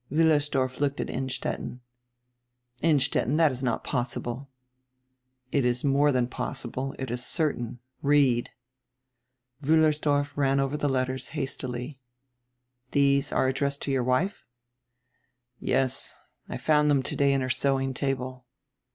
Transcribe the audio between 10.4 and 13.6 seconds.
over die letters hastily. "These are